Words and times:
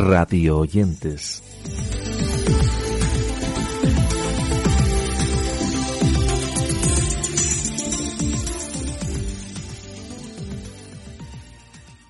Radio 0.00 0.56
oyentes. 0.58 1.42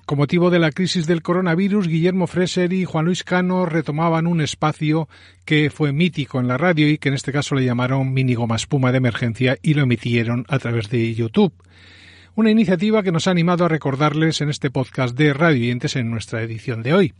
Con 0.05 0.17
motivo 0.17 0.49
de 0.49 0.59
la 0.59 0.71
crisis 0.71 1.05
del 1.05 1.21
coronavirus, 1.21 1.87
Guillermo 1.87 2.27
Freser 2.27 2.71
y 2.71 2.85
Juan 2.85 3.05
Luis 3.05 3.23
Cano 3.23 3.65
retomaban 3.65 4.25
un 4.25 4.39
espacio 4.39 5.09
que 5.43 5.69
fue 5.69 5.91
mítico 5.91 6.39
en 6.39 6.47
la 6.47 6.57
radio 6.57 6.89
y 6.89 6.97
que 6.97 7.09
en 7.09 7.15
este 7.15 7.33
caso 7.33 7.55
le 7.55 7.65
llamaron 7.65 8.13
Mini 8.13 8.35
Goma 8.35 8.55
Espuma 8.55 8.91
de 8.91 8.99
Emergencia 8.99 9.57
y 9.61 9.73
lo 9.73 9.83
emitieron 9.83 10.45
a 10.47 10.59
través 10.59 10.89
de 10.89 11.13
YouTube. 11.13 11.53
Una 12.35 12.51
iniciativa 12.51 13.03
que 13.03 13.11
nos 13.11 13.27
ha 13.27 13.31
animado 13.31 13.65
a 13.65 13.69
recordarles 13.69 14.39
en 14.39 14.49
este 14.49 14.69
podcast 14.69 15.17
de 15.17 15.33
Radio 15.33 15.71
en 15.71 16.09
nuestra 16.09 16.41
edición 16.41 16.83
de 16.83 16.93
hoy. 16.93 17.13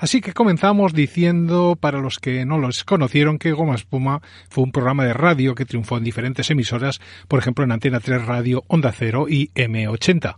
Así 0.00 0.22
que 0.22 0.32
comenzamos 0.32 0.94
diciendo, 0.94 1.76
para 1.78 2.00
los 2.00 2.18
que 2.18 2.46
no 2.46 2.56
los 2.56 2.84
conocieron, 2.84 3.38
que 3.38 3.52
Goma 3.52 3.74
Espuma 3.74 4.22
fue 4.48 4.64
un 4.64 4.72
programa 4.72 5.04
de 5.04 5.12
radio 5.12 5.54
que 5.54 5.66
triunfó 5.66 5.98
en 5.98 6.04
diferentes 6.04 6.50
emisoras, 6.50 7.00
por 7.28 7.38
ejemplo 7.38 7.64
en 7.64 7.72
Antena 7.72 8.00
3 8.00 8.24
Radio, 8.24 8.64
Onda 8.66 8.92
Cero 8.92 9.26
y 9.28 9.50
M80. 9.52 10.36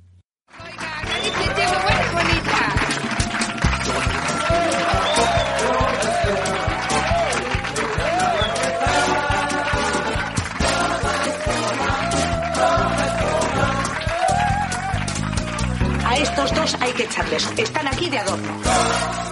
A 16.04 16.16
estos 16.16 16.52
dos 16.52 16.76
hay 16.80 16.92
que 16.94 17.04
echarles. 17.04 17.48
Están 17.56 17.86
aquí 17.86 18.10
de 18.10 18.18
adorno. 18.18 19.31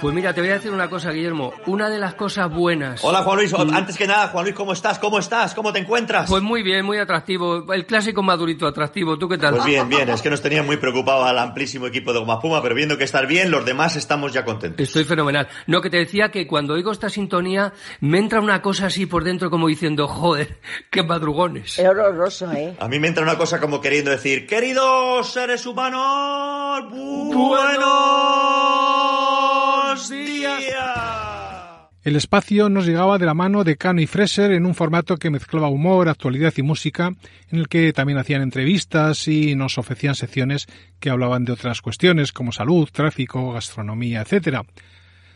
Pues 0.00 0.14
mira, 0.14 0.32
te 0.32 0.40
voy 0.40 0.50
a 0.50 0.54
decir 0.54 0.70
una 0.70 0.88
cosa, 0.88 1.10
Guillermo. 1.10 1.52
Una 1.66 1.90
de 1.90 1.98
las 1.98 2.14
cosas 2.14 2.48
buenas. 2.48 3.02
Hola 3.02 3.24
Juan 3.24 3.38
Luis, 3.38 3.52
antes 3.52 3.98
que 3.98 4.06
nada, 4.06 4.28
Juan 4.28 4.44
Luis, 4.44 4.54
¿cómo 4.54 4.72
estás? 4.72 5.00
¿Cómo 5.00 5.18
estás? 5.18 5.54
¿Cómo 5.54 5.72
te 5.72 5.80
encuentras? 5.80 6.30
Pues 6.30 6.40
muy 6.40 6.62
bien, 6.62 6.86
muy 6.86 6.98
atractivo. 6.98 7.72
El 7.72 7.84
clásico 7.84 8.22
madurito 8.22 8.68
atractivo. 8.68 9.18
¿Tú 9.18 9.28
qué 9.28 9.38
tal? 9.38 9.54
Pues 9.54 9.64
bien, 9.64 9.88
bien. 9.88 10.08
Es 10.08 10.22
que 10.22 10.30
nos 10.30 10.40
tenía 10.40 10.62
muy 10.62 10.76
preocupado 10.76 11.24
al 11.24 11.36
amplísimo 11.36 11.88
equipo 11.88 12.12
de 12.12 12.20
Goma 12.20 12.38
Puma, 12.38 12.62
pero 12.62 12.76
viendo 12.76 12.96
que 12.96 13.02
estar 13.02 13.26
bien, 13.26 13.50
los 13.50 13.64
demás 13.64 13.96
estamos 13.96 14.32
ya 14.32 14.44
contentos. 14.44 14.86
Estoy 14.86 15.02
fenomenal. 15.02 15.48
No, 15.66 15.80
que 15.80 15.90
te 15.90 15.96
decía 15.96 16.30
que 16.30 16.46
cuando 16.46 16.74
oigo 16.74 16.92
esta 16.92 17.08
sintonía 17.08 17.72
me 18.00 18.18
entra 18.18 18.40
una 18.40 18.62
cosa 18.62 18.86
así 18.86 19.06
por 19.06 19.24
dentro 19.24 19.50
como 19.50 19.66
diciendo, 19.66 20.06
joder, 20.06 20.60
qué 20.90 21.02
madrugones. 21.02 21.76
Es 21.76 21.88
horroroso, 21.88 22.52
¿eh? 22.52 22.76
A 22.78 22.86
mí 22.86 23.00
me 23.00 23.08
entra 23.08 23.24
una 23.24 23.36
cosa 23.36 23.58
como 23.58 23.80
queriendo 23.80 24.12
decir, 24.12 24.46
queridos 24.46 25.32
seres 25.32 25.66
humanos, 25.66 26.84
buenos 27.34 28.97
El 32.08 32.16
espacio 32.16 32.70
nos 32.70 32.86
llegaba 32.86 33.18
de 33.18 33.26
la 33.26 33.34
mano 33.34 33.64
de 33.64 33.76
Cano 33.76 34.00
y 34.00 34.06
Freser 34.06 34.52
en 34.52 34.64
un 34.64 34.74
formato 34.74 35.18
que 35.18 35.28
mezclaba 35.28 35.68
humor, 35.68 36.08
actualidad 36.08 36.54
y 36.56 36.62
música, 36.62 37.12
en 37.50 37.58
el 37.58 37.68
que 37.68 37.92
también 37.92 38.16
hacían 38.16 38.40
entrevistas 38.40 39.28
y 39.28 39.54
nos 39.54 39.76
ofrecían 39.76 40.14
secciones 40.14 40.68
que 41.00 41.10
hablaban 41.10 41.44
de 41.44 41.52
otras 41.52 41.82
cuestiones 41.82 42.32
como 42.32 42.50
salud, 42.50 42.88
tráfico, 42.90 43.52
gastronomía, 43.52 44.22
etc. 44.22 44.60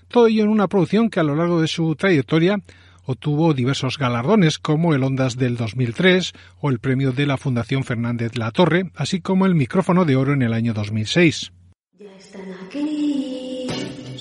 Todo 0.08 0.28
ello 0.28 0.44
en 0.44 0.48
una 0.48 0.66
producción 0.66 1.10
que 1.10 1.20
a 1.20 1.24
lo 1.24 1.36
largo 1.36 1.60
de 1.60 1.68
su 1.68 1.94
trayectoria 1.94 2.58
obtuvo 3.04 3.52
diversos 3.52 3.98
galardones 3.98 4.58
como 4.58 4.94
el 4.94 5.04
Ondas 5.04 5.36
del 5.36 5.58
2003 5.58 6.32
o 6.62 6.70
el 6.70 6.78
premio 6.78 7.12
de 7.12 7.26
la 7.26 7.36
Fundación 7.36 7.84
Fernández 7.84 8.38
La 8.38 8.50
Torre, 8.50 8.90
así 8.94 9.20
como 9.20 9.44
el 9.44 9.54
micrófono 9.54 10.06
de 10.06 10.16
oro 10.16 10.32
en 10.32 10.40
el 10.40 10.54
año 10.54 10.72
2006. 10.72 11.52
Ya 11.98 12.16
están 12.16 12.50
aquí. 12.66 13.31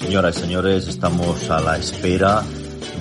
Señoras 0.02 0.38
y 0.38 0.42
señores, 0.42 0.88
estamos 0.88 1.50
a 1.50 1.62
la 1.62 1.78
espera 1.78 2.44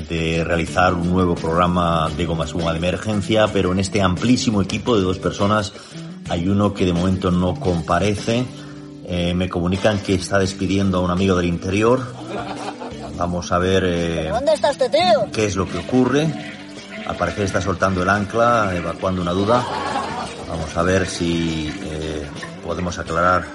de 0.08 0.44
realizar 0.44 0.94
un 0.94 1.10
nuevo 1.10 1.34
programa 1.34 2.08
de 2.16 2.26
Goma 2.26 2.44
Espuma 2.44 2.72
de 2.72 2.78
emergencia, 2.78 3.48
pero 3.52 3.72
en 3.72 3.80
este 3.80 4.02
amplísimo 4.02 4.60
equipo 4.62 4.96
de 4.96 5.02
dos 5.02 5.18
personas 5.18 5.72
hay 6.28 6.48
uno 6.48 6.74
que 6.74 6.84
de 6.84 6.92
momento 6.92 7.30
no 7.30 7.54
comparece. 7.54 8.44
Eh, 9.06 9.34
me 9.34 9.48
comunican 9.48 9.98
que 9.98 10.14
está 10.14 10.38
despidiendo 10.38 10.98
a 10.98 11.00
un 11.00 11.10
amigo 11.10 11.34
del 11.36 11.46
interior. 11.46 12.00
Vamos 13.16 13.50
a 13.50 13.58
ver 13.58 13.82
eh, 13.86 14.28
¿Dónde 14.30 14.52
está 14.52 14.70
este 14.70 14.88
tío? 14.88 15.26
qué 15.32 15.46
es 15.46 15.56
lo 15.56 15.66
que 15.68 15.78
ocurre. 15.78 16.32
Al 17.06 17.16
parecer 17.16 17.44
está 17.44 17.60
soltando 17.60 18.02
el 18.02 18.08
ancla, 18.08 18.72
evacuando 18.76 19.20
una 19.22 19.32
duda. 19.32 19.66
Vamos 20.50 20.76
a 20.76 20.82
ver 20.82 21.06
si 21.06 21.72
eh, 21.84 22.26
podemos 22.64 22.98
aclarar 22.98 23.46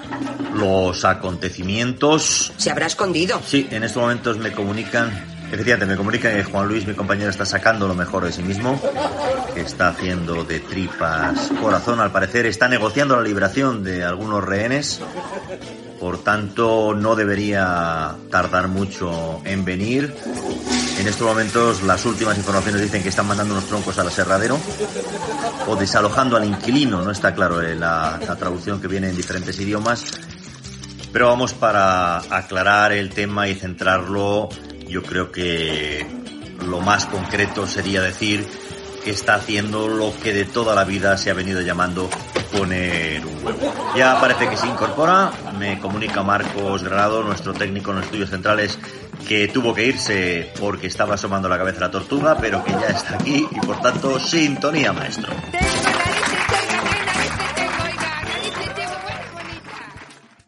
los 0.53 1.03
acontecimientos. 1.03 2.53
Se 2.55 2.71
habrá 2.71 2.85
escondido. 2.85 3.41
Sí, 3.45 3.67
en 3.69 3.83
estos 3.83 4.01
momentos 4.01 4.37
me 4.37 4.53
comunican, 4.53 5.11
efectivamente 5.51 5.85
me 5.85 5.97
comunican 5.97 6.33
que 6.35 6.43
Juan 6.45 6.69
Luis, 6.69 6.87
mi 6.87 6.93
compañero, 6.93 7.29
está 7.29 7.45
sacando 7.45 7.85
lo 7.85 7.95
mejor 7.95 8.23
de 8.23 8.31
sí 8.31 8.43
mismo, 8.43 8.81
que 9.53 9.61
está 9.61 9.89
haciendo 9.89 10.45
de 10.45 10.61
tripas 10.61 11.51
corazón, 11.61 11.99
al 11.99 12.13
parecer 12.13 12.45
está 12.45 12.69
negociando 12.69 13.17
la 13.17 13.23
liberación 13.23 13.83
de 13.83 14.05
algunos 14.05 14.41
rehenes, 14.41 15.01
por 15.99 16.23
tanto 16.23 16.93
no 16.93 17.15
debería 17.15 18.15
tardar 18.31 18.69
mucho 18.69 19.41
en 19.43 19.65
venir. 19.65 20.15
En 21.05 21.09
estos 21.09 21.27
momentos 21.27 21.83
las 21.83 22.03
últimas 22.05 22.35
informaciones 22.35 22.81
dicen 22.81 23.03
que 23.03 23.09
están 23.09 23.27
mandando 23.27 23.53
unos 23.53 23.67
troncos 23.67 23.99
al 23.99 24.07
aserradero 24.07 24.57
o 25.67 25.75
desalojando 25.75 26.35
al 26.35 26.45
inquilino, 26.45 27.03
no 27.03 27.11
está 27.11 27.35
claro 27.35 27.61
eh, 27.61 27.75
la, 27.75 28.19
la 28.27 28.35
traducción 28.35 28.81
que 28.81 28.87
viene 28.87 29.09
en 29.09 29.15
diferentes 29.15 29.59
idiomas. 29.59 30.03
Pero 31.13 31.27
vamos 31.27 31.53
para 31.53 32.17
aclarar 32.35 32.91
el 32.91 33.11
tema 33.11 33.47
y 33.47 33.53
centrarlo, 33.53 34.49
yo 34.89 35.03
creo 35.03 35.31
que 35.31 36.07
lo 36.65 36.81
más 36.81 37.05
concreto 37.05 37.67
sería 37.67 38.01
decir 38.01 38.43
que 39.03 39.11
está 39.11 39.35
haciendo 39.35 39.87
lo 39.87 40.11
que 40.23 40.33
de 40.33 40.45
toda 40.45 40.73
la 40.73 40.85
vida 40.85 41.19
se 41.19 41.29
ha 41.29 41.35
venido 41.35 41.61
llamando 41.61 42.09
poner 42.57 43.25
un 43.25 43.45
huevo. 43.45 43.73
Ya 43.95 44.19
parece 44.19 44.49
que 44.49 44.57
se 44.57 44.67
incorpora, 44.67 45.31
me 45.59 45.79
comunica 45.79 46.23
Marcos 46.23 46.83
Granado, 46.83 47.23
nuestro 47.23 47.53
técnico 47.53 47.91
en 47.91 47.97
los 47.97 48.05
estudios 48.05 48.29
centrales, 48.29 48.79
que 49.27 49.47
tuvo 49.47 49.73
que 49.73 49.85
irse 49.85 50.51
porque 50.59 50.87
estaba 50.87 51.15
asomando 51.15 51.49
la 51.49 51.57
cabeza 51.57 51.81
la 51.81 51.91
tortuga, 51.91 52.37
pero 52.39 52.63
que 52.63 52.71
ya 52.71 52.87
está 52.87 53.15
aquí 53.15 53.45
y 53.49 53.59
por 53.65 53.79
tanto, 53.81 54.19
sintonía 54.19 54.93
maestro. 54.93 55.33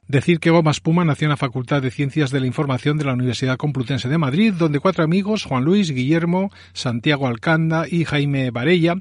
Decir 0.08 0.40
que 0.40 0.52
Goma 0.52 0.72
Espuma 0.72 1.04
nació 1.04 1.26
en 1.26 1.32
la 1.32 1.38
Facultad 1.38 1.82
de 1.82 1.92
Ciencias 1.92 2.32
de 2.32 2.40
la 2.40 2.48
Información 2.48 2.98
de 2.98 3.04
la 3.04 3.12
Universidad 3.12 3.58
Complutense 3.58 4.08
de 4.08 4.18
Madrid, 4.18 4.54
donde 4.54 4.80
cuatro 4.80 5.04
amigos, 5.04 5.44
Juan 5.44 5.66
Luis, 5.66 5.92
Guillermo, 5.92 6.50
Santiago 6.72 7.28
Alcanda 7.28 7.86
y 7.90 8.06
Jaime 8.06 8.50
Varella, 8.50 8.96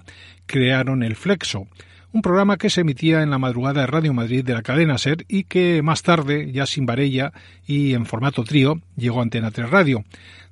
crearon 0.46 1.04
el 1.04 1.14
Flexo, 1.14 1.69
un 2.16 2.22
programa 2.22 2.56
que 2.56 2.70
se 2.70 2.80
emitía 2.80 3.20
en 3.20 3.28
la 3.28 3.36
madrugada 3.36 3.82
de 3.82 3.86
Radio 3.86 4.14
Madrid 4.14 4.42
de 4.42 4.54
la 4.54 4.62
cadena 4.62 4.96
SER 4.96 5.26
y 5.28 5.44
que 5.44 5.82
más 5.82 6.02
tarde, 6.02 6.50
ya 6.50 6.64
sin 6.64 6.86
Varella 6.86 7.30
y 7.66 7.92
en 7.92 8.06
formato 8.06 8.42
trío, 8.42 8.80
llegó 8.96 9.20
a 9.20 9.22
Antena 9.22 9.50
3 9.50 9.68
Radio, 9.68 10.02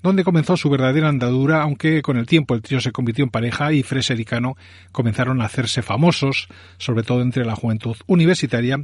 donde 0.02 0.24
comenzó 0.24 0.58
su 0.58 0.68
verdadera 0.68 1.08
andadura, 1.08 1.62
aunque 1.62 2.02
con 2.02 2.18
el 2.18 2.26
tiempo 2.26 2.54
el 2.54 2.60
trío 2.60 2.82
se 2.82 2.92
convirtió 2.92 3.24
en 3.24 3.30
pareja 3.30 3.72
y 3.72 3.82
Freser 3.82 4.20
y 4.20 4.26
Cano 4.26 4.58
comenzaron 4.92 5.40
a 5.40 5.46
hacerse 5.46 5.80
famosos, 5.80 6.48
sobre 6.76 7.02
todo 7.02 7.22
entre 7.22 7.46
la 7.46 7.56
juventud 7.56 7.96
universitaria, 8.06 8.76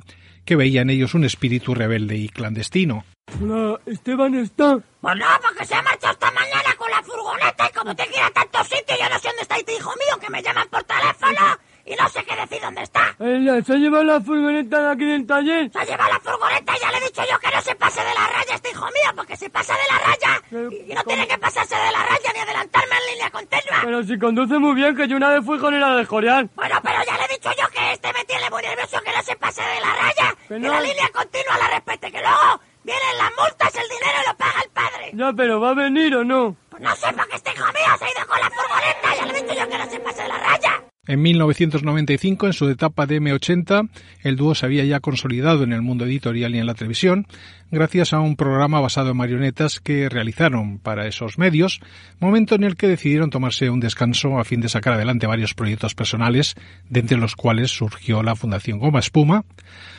que 0.46 0.56
veía 0.56 0.80
en 0.80 0.88
ellos 0.88 1.12
un 1.12 1.24
espíritu 1.24 1.74
rebelde 1.74 2.16
y 2.16 2.30
clandestino. 2.30 3.04
Hola, 3.42 3.78
Esteban 3.84 4.34
está. 4.36 4.78
Pues 5.02 5.16
no, 5.16 5.26
porque 5.42 5.66
se 5.66 5.74
ha 5.74 5.82
marchado 5.82 6.14
esta 6.14 6.30
mañana 6.30 6.74
con 6.78 6.90
la 6.90 7.02
furgoneta 7.02 7.68
y 7.68 7.76
como 7.76 7.94
te 7.94 8.06
quiera 8.06 8.30
tanto 8.30 8.64
sitio, 8.64 8.96
yo 8.98 9.08
no 9.10 9.18
sé 9.18 9.28
dónde 9.28 9.42
está 9.42 9.56
este 9.58 9.76
hijo 9.76 9.90
mío 9.90 10.18
que 10.18 10.30
me 10.30 10.42
llaman 10.42 10.66
por 10.70 10.82
teléfono 10.84 11.69
y 11.90 11.96
no 11.96 12.08
sé 12.08 12.22
qué 12.24 12.36
decir 12.36 12.60
dónde 12.62 12.82
está. 12.82 13.14
¿Se 13.18 13.72
ha 13.72 13.76
llevado 13.76 14.04
la 14.04 14.20
furgoneta 14.20 14.80
de 14.80 14.90
aquí 14.92 15.04
del 15.04 15.26
taller? 15.26 15.70
Se 15.72 15.78
ha 15.80 15.84
llevado 15.84 16.12
la 16.12 16.20
furgoneta 16.20 16.76
y 16.76 16.80
ya 16.80 16.90
le 16.92 16.98
he 16.98 17.00
dicho 17.00 17.22
yo 17.30 17.38
que 17.40 17.50
no 17.54 17.60
se 17.62 17.74
pase 17.74 18.00
de 18.00 18.14
la 18.14 18.26
raya 18.28 18.54
este 18.54 18.70
hijo 18.70 18.84
mío, 18.86 19.10
porque 19.16 19.36
se 19.36 19.50
pasa 19.50 19.74
de 19.74 19.80
la 19.90 19.98
raya 19.98 20.70
y, 20.70 20.92
y 20.92 20.94
no 20.94 21.02
tiene 21.04 21.26
que 21.26 21.38
pasarse 21.38 21.74
de 21.74 21.92
la 21.92 22.02
raya 22.04 22.30
ni 22.32 22.40
adelantarme 22.40 22.94
en 22.96 23.12
línea 23.14 23.30
continua. 23.30 23.78
Pero 23.82 24.02
si 24.04 24.18
conduce 24.18 24.58
muy 24.58 24.74
bien, 24.74 24.96
que 24.96 25.08
yo 25.08 25.16
una 25.16 25.30
vez 25.30 25.44
fui 25.44 25.58
con 25.58 25.74
él 25.74 25.82
a 25.82 25.96
descorear. 25.96 26.46
Bueno, 26.54 26.78
pero 26.82 26.98
ya 27.04 27.16
le 27.18 27.24
he 27.24 27.28
dicho 27.28 27.50
yo 27.60 27.68
que 27.70 27.92
este 27.92 28.12
me 28.12 28.24
tiene 28.24 28.48
muy 28.50 28.62
nervioso, 28.62 29.00
que 29.02 29.12
no 29.12 29.22
se 29.22 29.36
pase 29.36 29.62
de 29.62 29.80
la 29.80 29.92
raya, 29.94 30.34
Que 30.48 30.54
que 30.54 30.60
no. 30.60 30.72
la 30.72 30.80
línea 30.80 31.08
continua 31.12 31.58
la 31.58 31.68
respete, 31.74 32.12
que 32.12 32.20
luego 32.20 32.60
vienen 32.84 33.18
las 33.18 33.30
multas, 33.36 33.74
el 33.74 33.88
dinero 33.88 34.18
y 34.24 34.28
lo 34.28 34.36
paga 34.36 34.60
el 34.64 34.70
padre. 34.70 35.10
Ya, 35.14 35.32
pero 35.36 35.60
¿va 35.60 35.70
a 35.70 35.74
venir 35.74 36.14
o 36.16 36.24
no? 36.24 36.56
Pues 36.70 36.82
no 36.82 36.94
sé, 36.96 37.12
porque 37.12 37.36
este 37.36 37.50
hijo 37.50 37.66
mío 37.66 37.96
se 37.98 38.04
ha 38.04 38.10
ido 38.12 38.26
con 38.28 38.40
la 38.40 38.50
furgoneta, 38.50 39.14
ya 39.16 39.26
le 39.26 39.38
he 39.38 39.42
dicho 39.42 39.54
yo 39.60 39.68
que 39.68 39.78
no 39.78 39.90
se 39.90 40.00
pase 40.00 40.22
de 40.22 40.28
la 40.28 40.38
raya. 40.38 40.79
En 41.10 41.22
1995, 41.22 42.46
en 42.46 42.52
su 42.52 42.68
etapa 42.68 43.04
de 43.04 43.20
M80, 43.20 43.88
el 44.22 44.36
dúo 44.36 44.54
se 44.54 44.64
había 44.64 44.84
ya 44.84 45.00
consolidado 45.00 45.64
en 45.64 45.72
el 45.72 45.82
mundo 45.82 46.04
editorial 46.04 46.54
y 46.54 46.58
en 46.58 46.66
la 46.66 46.74
televisión, 46.74 47.26
gracias 47.70 48.12
a 48.12 48.20
un 48.20 48.36
programa 48.36 48.80
basado 48.80 49.10
en 49.10 49.16
marionetas 49.16 49.80
que 49.80 50.08
realizaron 50.08 50.78
para 50.78 51.06
esos 51.06 51.38
medios, 51.38 51.80
momento 52.18 52.54
en 52.54 52.64
el 52.64 52.76
que 52.76 52.88
decidieron 52.88 53.30
tomarse 53.30 53.70
un 53.70 53.80
descanso 53.80 54.38
a 54.38 54.44
fin 54.44 54.60
de 54.60 54.68
sacar 54.68 54.94
adelante 54.94 55.26
varios 55.26 55.54
proyectos 55.54 55.94
personales, 55.94 56.54
de 56.88 57.00
entre 57.00 57.18
los 57.18 57.36
cuales 57.36 57.70
surgió 57.70 58.22
la 58.22 58.36
Fundación 58.36 58.78
Goma 58.78 58.98
Espuma, 58.98 59.44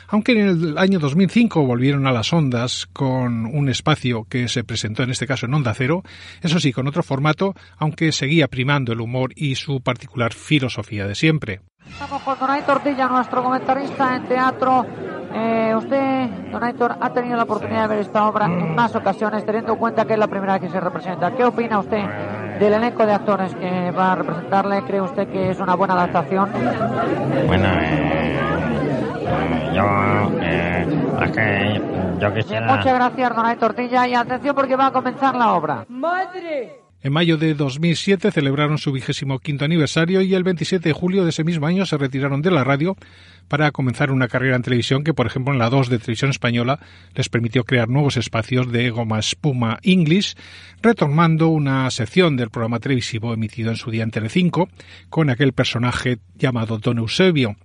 aunque 0.08 0.32
en 0.32 0.40
el 0.40 0.78
año 0.78 0.98
2005 0.98 1.64
volvieron 1.64 2.06
a 2.06 2.12
las 2.12 2.32
ondas 2.32 2.86
con 2.92 3.46
un 3.46 3.68
espacio 3.68 4.24
que 4.28 4.48
se 4.48 4.64
presentó 4.64 5.02
en 5.02 5.10
este 5.10 5.26
caso 5.26 5.46
en 5.46 5.54
Onda 5.54 5.74
Cero, 5.74 6.02
eso 6.42 6.60
sí, 6.60 6.72
con 6.72 6.86
otro 6.86 7.02
formato, 7.02 7.54
aunque 7.78 8.12
seguía 8.12 8.48
primando 8.48 8.92
el 8.92 9.00
humor 9.00 9.32
y 9.34 9.54
su 9.54 9.80
particular 9.80 10.34
filosofía 10.34 11.06
de 11.06 11.14
siempre. 11.14 11.60
Estamos 11.88 12.22
con 12.22 12.38
Don 12.38 12.50
Aitor 12.50 12.74
Tortilla, 12.82 13.08
nuestro 13.08 13.42
comentarista 13.42 14.16
en 14.16 14.28
teatro. 14.28 14.86
Eh, 15.34 15.74
usted, 15.76 16.28
Don 16.50 16.62
Aitor, 16.62 16.96
ha 17.00 17.10
tenido 17.10 17.36
la 17.36 17.44
oportunidad 17.44 17.82
de 17.82 17.88
ver 17.88 17.98
esta 18.00 18.26
obra 18.26 18.46
en 18.46 18.74
más 18.74 18.94
ocasiones, 18.94 19.44
teniendo 19.46 19.72
en 19.72 19.78
cuenta 19.78 20.04
que 20.04 20.12
es 20.12 20.18
la 20.18 20.26
primera 20.26 20.54
vez 20.54 20.62
que 20.62 20.68
se 20.68 20.80
representa. 20.80 21.30
¿Qué 21.32 21.44
opina 21.44 21.78
usted 21.78 22.04
del 22.58 22.74
elenco 22.74 23.06
de 23.06 23.12
actores 23.12 23.54
que 23.54 23.90
va 23.92 24.12
a 24.12 24.14
representarle? 24.16 24.82
¿Cree 24.82 25.00
usted 25.00 25.28
que 25.28 25.50
es 25.50 25.60
una 25.60 25.74
buena 25.74 25.94
adaptación? 25.94 26.50
Bueno, 27.46 27.68
eh, 27.68 28.38
eh, 29.26 29.72
yo, 29.74 29.84
eh, 30.42 30.86
es 31.24 31.30
que 31.30 31.82
yo 32.20 32.34
quisiera... 32.34 32.66
Muchas 32.66 32.94
gracias, 32.94 33.34
Don 33.34 33.46
Aitor 33.46 33.74
Tortilla, 33.74 34.06
y 34.06 34.14
atención 34.14 34.54
porque 34.54 34.76
va 34.76 34.86
a 34.86 34.92
comenzar 34.92 35.34
la 35.34 35.54
obra. 35.54 35.84
¡Madre! 35.88 36.81
En 37.04 37.12
mayo 37.12 37.36
de 37.36 37.54
2007 37.54 38.30
celebraron 38.30 38.78
su 38.78 38.92
vigésimo 38.92 39.40
quinto 39.40 39.64
aniversario 39.64 40.22
y 40.22 40.34
el 40.34 40.44
27 40.44 40.88
de 40.88 40.92
julio 40.92 41.24
de 41.24 41.30
ese 41.30 41.42
mismo 41.42 41.66
año 41.66 41.84
se 41.84 41.98
retiraron 41.98 42.42
de 42.42 42.52
la 42.52 42.62
radio 42.62 42.96
para 43.48 43.72
comenzar 43.72 44.12
una 44.12 44.28
carrera 44.28 44.54
en 44.54 44.62
televisión 44.62 45.02
que, 45.02 45.12
por 45.12 45.26
ejemplo, 45.26 45.52
en 45.52 45.58
la 45.58 45.68
2 45.68 45.88
de 45.88 45.98
Televisión 45.98 46.30
Española 46.30 46.78
les 47.16 47.28
permitió 47.28 47.64
crear 47.64 47.88
nuevos 47.88 48.16
espacios 48.16 48.70
de 48.70 48.90
goma 48.90 49.18
espuma 49.18 49.80
English, 49.82 50.36
retomando 50.80 51.48
una 51.48 51.90
sección 51.90 52.36
del 52.36 52.50
programa 52.50 52.78
televisivo 52.78 53.34
emitido 53.34 53.70
en 53.70 53.76
su 53.76 53.90
día 53.90 54.04
en 54.04 54.12
Telecinco 54.12 54.68
con 55.10 55.28
aquel 55.28 55.54
personaje 55.54 56.18
llamado 56.36 56.78
Don 56.78 56.98
Eusebio. 56.98 57.56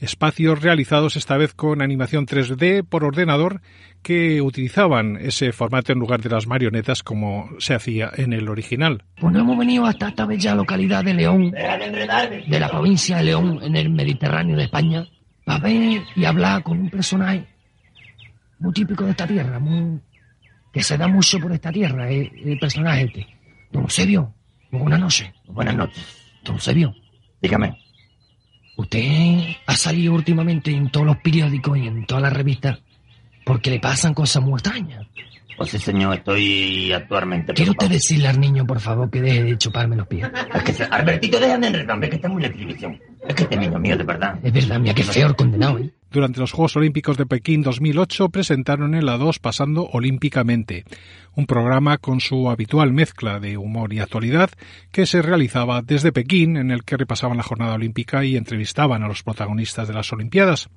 Espacios 0.00 0.62
realizados 0.62 1.16
esta 1.16 1.36
vez 1.36 1.52
con 1.52 1.82
animación 1.82 2.26
3D 2.26 2.86
por 2.88 3.04
ordenador 3.04 3.60
que 4.02 4.40
utilizaban 4.40 5.18
ese 5.18 5.52
formato 5.52 5.92
en 5.92 5.98
lugar 5.98 6.22
de 6.22 6.30
las 6.30 6.46
marionetas 6.46 7.02
como 7.02 7.50
se 7.58 7.74
hacía 7.74 8.10
en 8.16 8.32
el 8.32 8.48
original. 8.48 9.04
Pues 9.20 9.32
no 9.32 9.40
hemos 9.40 9.58
venido 9.58 9.84
hasta 9.84 10.08
esta 10.08 10.24
bella 10.24 10.54
localidad 10.54 11.04
de 11.04 11.12
León, 11.12 11.50
de 11.50 12.60
la 12.60 12.70
provincia 12.70 13.18
de 13.18 13.24
León, 13.24 13.60
en 13.62 13.76
el 13.76 13.90
Mediterráneo 13.90 14.56
de 14.56 14.64
España, 14.64 15.06
para 15.44 15.58
ver 15.58 16.02
y 16.16 16.24
hablar 16.24 16.62
con 16.62 16.80
un 16.80 16.88
personaje 16.88 17.46
muy 18.58 18.72
típico 18.72 19.04
de 19.04 19.10
esta 19.10 19.26
tierra, 19.26 19.58
muy, 19.58 20.00
que 20.72 20.82
se 20.82 20.96
da 20.96 21.08
mucho 21.08 21.38
por 21.38 21.52
esta 21.52 21.70
tierra, 21.70 22.10
el, 22.10 22.30
el 22.42 22.58
personaje 22.58 23.04
este. 23.04 23.26
Don 23.70 23.82
Eusebio, 23.82 24.32
buenas 24.70 25.00
noches. 25.00 25.30
Buenas 25.46 25.76
noches. 25.76 26.04
Don 26.42 26.54
Eusebio, 26.54 26.94
Dígame. 27.42 27.89
Usted 28.80 29.56
ha 29.66 29.76
salido 29.76 30.14
últimamente 30.14 30.70
en 30.70 30.90
todos 30.90 31.06
los 31.06 31.16
periódicos 31.18 31.78
y 31.78 31.86
en 31.86 32.06
todas 32.06 32.22
las 32.22 32.32
revistas 32.32 32.78
porque 33.44 33.70
le 33.70 33.80
pasan 33.80 34.14
cosas 34.14 34.42
muy 34.42 34.54
extrañas. 34.54 35.06
Pues 35.60 35.72
sí, 35.72 35.78
señor, 35.78 36.14
estoy 36.14 36.90
actualmente... 36.90 37.52
¿Quiere 37.52 37.72
usted 37.72 37.90
decirle 37.90 38.28
al 38.28 38.40
niño, 38.40 38.66
por 38.66 38.80
favor, 38.80 39.10
que 39.10 39.20
deje 39.20 39.42
de 39.44 39.58
chuparme 39.58 39.94
los 39.94 40.06
pies? 40.06 40.26
Es 40.54 40.62
que, 40.62 40.72
se- 40.72 40.84
Albertito, 40.84 41.38
déjame 41.38 41.66
enredarme, 41.66 42.08
que 42.08 42.16
estamos 42.16 42.38
en 42.38 42.42
la 42.44 42.50
televisión. 42.50 42.98
Es 43.28 43.34
que 43.34 43.42
este 43.42 43.58
niño 43.58 43.78
mío, 43.78 43.94
de 43.98 44.04
verdad. 44.04 44.38
Es 44.42 44.54
verdad, 44.54 44.80
mira, 44.80 44.94
qué 44.94 45.02
feo 45.02 45.26
el 45.28 45.36
condenado, 45.36 45.78
¿eh? 45.78 45.90
Durante 46.10 46.40
los 46.40 46.52
Juegos 46.52 46.76
Olímpicos 46.76 47.18
de 47.18 47.26
Pekín 47.26 47.60
2008 47.62 48.30
presentaron 48.30 48.94
en 48.94 49.04
la 49.04 49.18
2 49.18 49.38
Pasando 49.38 49.84
Olímpicamente, 49.92 50.84
un 51.34 51.44
programa 51.46 51.98
con 51.98 52.20
su 52.20 52.48
habitual 52.48 52.94
mezcla 52.94 53.38
de 53.38 53.58
humor 53.58 53.92
y 53.92 53.98
actualidad 54.00 54.48
que 54.90 55.04
se 55.04 55.20
realizaba 55.20 55.82
desde 55.82 56.10
Pekín, 56.10 56.56
en 56.56 56.70
el 56.70 56.84
que 56.84 56.96
repasaban 56.96 57.36
la 57.36 57.42
jornada 57.42 57.74
olímpica 57.74 58.24
y 58.24 58.36
entrevistaban 58.38 59.02
a 59.02 59.08
los 59.08 59.22
protagonistas 59.22 59.86
de 59.88 59.92
las 59.94 60.10
Olimpiadas. 60.10 60.70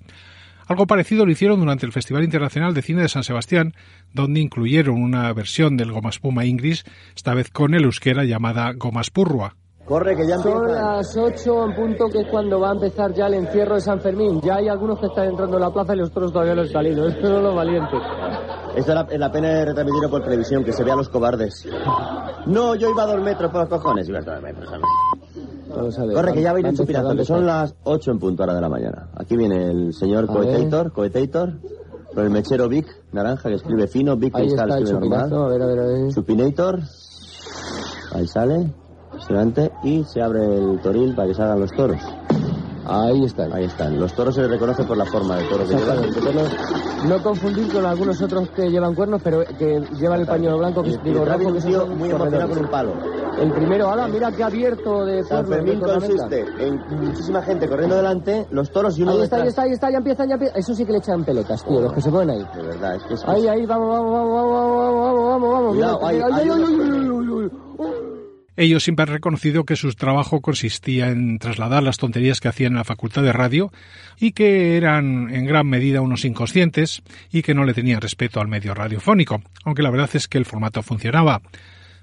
Algo 0.68 0.88
parecido 0.88 1.26
lo 1.26 1.32
hicieron 1.32 1.60
durante 1.60 1.86
el 1.86 1.92
Festival 1.92 2.24
Internacional 2.24 2.74
de 2.74 2.82
Cine 2.82 3.02
de 3.02 3.10
San 3.10 3.24
Sebastián, 3.24 3.74
donde 4.14 4.40
incluyeron 4.40 5.02
una 5.02 5.32
versión 5.34 5.78
del 5.78 5.92
Goma 5.92 6.10
Espuma 6.10 6.46
Ingris, 6.46 6.84
esta 7.16 7.34
vez 7.34 7.50
con 7.52 7.74
el 7.74 7.84
euskera 7.84 8.24
llamada 8.24 8.72
Goma 8.74 9.02
Espurrua. 9.02 9.56
Corre, 9.86 10.16
que 10.16 10.26
ya 10.26 10.38
Son 10.38 10.62
empieza. 10.62 10.96
las 10.96 11.18
8 11.18 11.66
en 11.66 11.76
punto, 11.76 12.06
que 12.08 12.22
es 12.22 12.28
cuando 12.32 12.58
va 12.58 12.70
a 12.70 12.74
empezar 12.74 13.14
ya 13.14 13.28
el 13.28 13.34
encierro 13.34 13.76
de 13.76 13.82
San 13.82 14.00
Fermín. 14.00 14.40
Ya 14.42 14.56
hay 14.56 14.70
algunos 14.70 14.98
que 14.98 15.08
están 15.08 15.26
entrando 15.28 15.58
en 15.58 15.64
la 15.64 15.72
plaza 15.72 15.94
y 15.94 15.98
los 15.98 16.10
otros 16.10 16.32
todavía 16.32 16.56
no 16.56 16.62
han 16.62 16.70
salido. 16.70 17.06
Estos 17.06 17.30
son 17.30 17.44
los 17.44 17.54
valientes. 17.54 18.00
Esta 18.78 19.06
es 19.12 19.20
la, 19.20 19.30
pena 19.30 19.50
de 19.50 19.66
retransmitirlo 19.66 20.10
por 20.10 20.24
televisión, 20.24 20.64
que 20.64 20.72
se 20.72 20.86
vea 20.86 20.94
a 20.94 20.98
los 20.98 21.10
cobardes. 21.10 21.68
No, 22.46 22.76
yo 22.76 22.90
iba 22.90 23.04
a 23.04 23.08
dos 23.08 23.22
metros 23.22 23.50
por 23.52 23.62
los 23.62 23.70
cojones. 23.70 24.10
Iba 24.10 24.20
a 24.20 24.22
dos 24.22 24.42
metros, 24.42 24.70
¿sabes? 24.70 24.84
Vamos 25.76 25.98
a 25.98 26.06
ver. 26.06 26.16
Corre, 26.16 26.34
que 26.34 26.42
ya 26.42 26.52
va 26.52 26.58
a 26.58 26.60
ir 26.62 26.68
a 26.68 27.16
que 27.16 27.26
son 27.26 27.46
las 27.46 27.76
8 27.84 28.12
en 28.12 28.20
punto 28.20 28.44
ahora 28.44 28.56
de 28.56 28.62
la 28.62 28.70
mañana. 28.70 29.10
Aquí 29.16 29.36
viene 29.36 29.72
el 29.72 29.94
señor. 29.94 30.28
Coetator, 30.28 30.92
Coetator, 30.92 31.54
con 32.14 32.24
el 32.24 32.30
mechero 32.30 32.70
Vic, 32.70 32.88
naranja, 33.12 33.50
que 33.50 33.56
escribe 33.56 33.88
fino, 33.88 34.16
Vic, 34.16 34.36
Ahí 34.36 34.48
está, 34.48 34.64
el 34.78 34.86
chupinazo. 34.86 35.46
A 35.46 35.50
ver, 35.50 35.62
a 35.62 35.66
ver, 35.66 35.80
a 35.80 35.86
ver. 35.86 36.12
Supinator, 36.12 36.80
ahí 38.14 38.28
sale, 38.28 38.72
impresionante, 39.12 39.72
y 39.84 40.04
se 40.04 40.22
abre 40.22 40.44
el 40.46 40.80
toril 40.82 41.16
para 41.16 41.28
que 41.28 41.34
salgan 41.34 41.60
los 41.60 41.72
toros. 41.72 42.02
Ahí 42.86 43.24
están. 43.26 43.54
Ahí 43.54 43.66
están. 43.66 44.00
Los 44.00 44.14
toros 44.14 44.36
se 44.36 44.42
les 44.42 44.52
reconoce 44.52 44.84
por 44.84 44.98
la 44.98 45.06
forma 45.06 45.38
del 45.38 45.48
toro 45.50 45.66
que 45.66 45.76
llevan. 45.76 46.02
Todos- 46.14 47.08
No 47.08 47.22
confundir 47.24 47.72
con 47.72 47.86
algunos 47.86 48.22
otros 48.22 48.50
que 48.50 48.70
llevan 48.70 48.94
cuernos, 48.96 49.22
pero 49.24 49.44
que 49.58 49.82
llevan 50.00 50.22
el 50.22 50.28
pañuelo 50.28 50.58
blanco, 50.58 50.84
que 50.84 50.92
es 50.92 51.04
digo, 51.04 51.26
rojo, 51.26 51.54
que 51.54 51.62
tío 51.62 51.86
muy 51.88 52.10
emocionado 52.10 52.50
con 52.50 52.60
un 52.60 52.68
palo. 52.68 52.94
El 53.40 53.52
primero, 53.52 53.90
ahora 53.90 54.08
mira 54.08 54.32
qué 54.32 54.44
abierto 54.44 55.06
de 55.06 55.24
San 55.24 55.44
de 55.50 55.56
Fermín 55.56 55.80
consiste 55.80 56.46
en 56.60 56.80
muchísima 57.02 57.42
gente 57.42 57.68
corriendo 57.68 57.96
delante, 57.96 58.46
los 58.52 58.70
toros 58.72 58.98
y 58.98 59.02
uno 59.02 59.12
Ahí 59.14 59.22
está, 59.22 59.38
ahí 59.38 59.42
detrás. 59.42 59.50
está, 59.50 59.62
ahí 59.64 59.72
está, 59.72 59.90
ya 59.92 59.98
empiezan, 59.98 60.28
ya 60.30 60.34
empiezan. 60.36 60.60
Eso 60.60 60.76
sí 60.76 60.86
que 60.86 60.92
le 60.92 60.98
echan 61.00 61.24
pelotas, 61.26 61.64
tío, 61.66 61.82
los 61.82 61.94
que 61.94 62.02
se 62.02 62.12
ponen 62.12 62.30
ahí. 62.30 62.46
De 62.56 62.62
verdad, 62.62 62.96
es 62.96 63.04
que 63.04 63.14
es... 63.16 63.24
Ahí, 63.28 63.48
ahí, 63.48 63.66
vamos, 63.66 63.90
vamos, 63.90 64.12
vamos, 64.14 64.34
vamos, 64.34 64.54
vamos, 64.54 65.02
vamos, 65.04 65.26
vamos, 65.28 65.52
vamos. 65.54 65.72
Cuidado, 65.74 66.00
Mira, 66.00 66.08
ahí, 66.08 66.16
ahí 66.42 66.50
uno- 66.50 66.68
ay, 66.68 66.74
ay, 66.74 66.80
ay, 66.80 66.92
ay, 66.94 67.00
ay. 67.04 67.13
Ellos 68.56 68.84
siempre 68.84 69.04
han 69.04 69.10
reconocido 69.10 69.64
que 69.64 69.76
su 69.76 69.92
trabajo 69.94 70.42
consistía 70.42 71.10
en 71.10 71.40
trasladar 71.40 71.82
las 71.82 71.98
tonterías 71.98 72.40
que 72.40 72.50
hacían 72.50 72.74
en 72.74 72.78
la 72.78 72.84
facultad 72.84 73.24
de 73.24 73.34
radio 73.34 73.72
y 74.20 74.34
que 74.34 74.78
eran 74.78 75.34
en 75.34 75.46
gran 75.46 75.68
medida 75.68 76.02
unos 76.02 76.24
inconscientes 76.24 77.02
y 77.32 77.42
que 77.42 77.56
no 77.56 77.64
le 77.66 77.74
tenían 77.74 78.02
respeto 78.02 78.40
al 78.40 78.48
medio 78.48 78.76
radiofónico, 78.76 79.42
aunque 79.64 79.82
la 79.82 79.90
verdad 79.90 80.10
es 80.14 80.28
que 80.28 80.38
el 80.38 80.46
formato 80.46 80.84
funcionaba. 80.84 81.42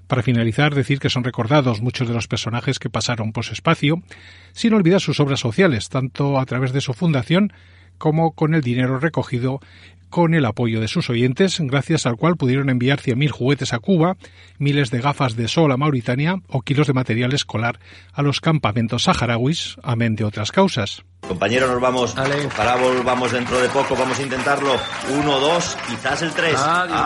Para 0.07 0.23
finalizar, 0.23 0.75
decir 0.75 0.99
que 0.99 1.09
son 1.09 1.23
recordados 1.23 1.81
muchos 1.81 2.05
de 2.09 2.13
los 2.13 2.27
personajes 2.27 2.79
que 2.79 2.89
pasaron 2.89 3.31
por 3.31 3.45
su 3.45 3.53
espacio, 3.53 4.03
sin 4.51 4.73
olvidar 4.73 4.99
sus 4.99 5.21
obras 5.21 5.39
sociales, 5.39 5.87
tanto 5.87 6.37
a 6.37 6.45
través 6.45 6.73
de 6.73 6.81
su 6.81 6.93
fundación 6.93 7.53
como 8.01 8.31
con 8.31 8.55
el 8.55 8.61
dinero 8.61 8.97
recogido 8.99 9.61
con 10.09 10.33
el 10.33 10.45
apoyo 10.45 10.81
de 10.81 10.87
sus 10.87 11.09
oyentes, 11.11 11.59
gracias 11.59 12.07
al 12.07 12.17
cual 12.17 12.35
pudieron 12.35 12.71
enviar 12.71 12.99
100.000 12.99 13.29
juguetes 13.29 13.73
a 13.73 13.79
Cuba, 13.79 14.17
miles 14.57 14.89
de 14.89 14.99
gafas 14.99 15.35
de 15.35 15.47
sol 15.47 15.71
a 15.71 15.77
Mauritania 15.77 16.41
o 16.49 16.63
kilos 16.63 16.87
de 16.87 16.93
material 16.93 17.31
escolar 17.31 17.79
a 18.11 18.23
los 18.23 18.41
campamentos 18.41 19.03
saharauis, 19.03 19.77
amén 19.83 20.15
de 20.15 20.23
otras 20.23 20.51
causas. 20.51 21.05
Compañero, 21.21 21.67
nos 21.67 21.79
vamos. 21.79 22.15
Ojalá 22.17 22.75
volvamos 22.75 23.31
dentro 23.31 23.61
de 23.61 23.69
poco. 23.69 23.95
Vamos 23.95 24.19
a 24.19 24.23
intentarlo. 24.23 24.75
Uno, 25.17 25.39
dos, 25.39 25.77
quizás 25.87 26.23
el 26.23 26.31
tres. 26.31 26.55
Adiós. 26.57 26.99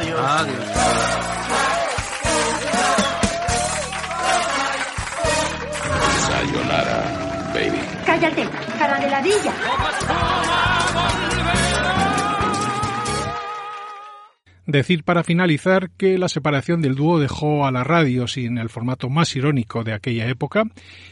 Adiós. 0.00 0.20
Adiós. 0.20 0.73
Cara 8.24 8.98
de. 9.00 9.10
Decir 14.64 15.04
para 15.04 15.22
finalizar 15.24 15.90
que 15.90 16.16
la 16.16 16.30
separación 16.30 16.80
del 16.80 16.94
dúo 16.94 17.18
dejó 17.18 17.66
a 17.66 17.70
la 17.70 17.84
radio 17.84 18.26
sin 18.26 18.56
el 18.56 18.70
formato 18.70 19.10
más 19.10 19.36
irónico 19.36 19.84
de 19.84 19.92
aquella 19.92 20.26
época 20.26 20.64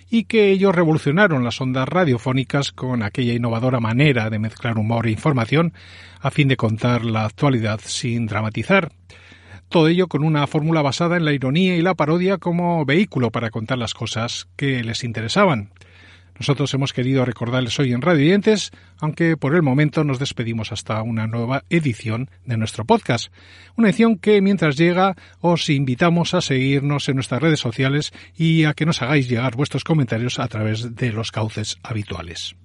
y 0.08 0.24
que 0.24 0.52
ellos 0.52 0.74
revolucionaron 0.74 1.44
las 1.44 1.60
ondas 1.60 1.86
radiofónicas 1.86 2.72
con 2.72 3.02
aquella 3.02 3.34
innovadora 3.34 3.78
manera 3.78 4.30
de 4.30 4.38
mezclar 4.38 4.78
humor 4.78 5.06
e 5.06 5.10
información 5.10 5.74
a 6.18 6.30
fin 6.30 6.48
de 6.48 6.56
contar 6.56 7.04
la 7.04 7.26
actualidad 7.26 7.80
sin 7.84 8.24
dramatizar. 8.24 8.90
Todo 9.68 9.88
ello 9.88 10.06
con 10.06 10.24
una 10.24 10.46
fórmula 10.46 10.80
basada 10.80 11.18
en 11.18 11.26
la 11.26 11.34
ironía 11.34 11.76
y 11.76 11.82
la 11.82 11.94
parodia 11.94 12.38
como 12.38 12.86
vehículo 12.86 13.30
para 13.30 13.50
contar 13.50 13.76
las 13.76 13.92
cosas 13.92 14.48
que 14.56 14.82
les 14.82 15.04
interesaban. 15.04 15.72
Nosotros 16.38 16.72
hemos 16.74 16.92
querido 16.92 17.24
recordarles 17.24 17.78
hoy 17.78 17.92
en 17.92 18.02
Radio 18.02 18.24
Dientes, 18.24 18.70
aunque 18.98 19.36
por 19.36 19.54
el 19.54 19.62
momento 19.62 20.02
nos 20.04 20.18
despedimos 20.18 20.72
hasta 20.72 21.02
una 21.02 21.26
nueva 21.26 21.64
edición 21.70 22.30
de 22.44 22.56
nuestro 22.56 22.84
podcast. 22.84 23.32
Una 23.76 23.88
edición 23.88 24.18
que 24.18 24.40
mientras 24.40 24.76
llega 24.76 25.14
os 25.40 25.68
invitamos 25.70 26.34
a 26.34 26.40
seguirnos 26.40 27.08
en 27.08 27.16
nuestras 27.16 27.42
redes 27.42 27.60
sociales 27.60 28.12
y 28.36 28.64
a 28.64 28.74
que 28.74 28.86
nos 28.86 29.02
hagáis 29.02 29.28
llegar 29.28 29.56
vuestros 29.56 29.84
comentarios 29.84 30.38
a 30.38 30.48
través 30.48 30.94
de 30.94 31.12
los 31.12 31.30
cauces 31.30 31.78
habituales. 31.82 32.56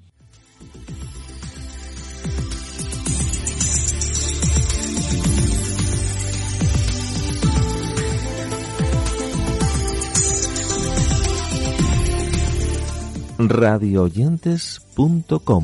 radioyentes.com 13.38 15.64